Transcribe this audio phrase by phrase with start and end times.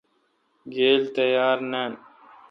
[0.73, 1.93] گیل تیار نان۔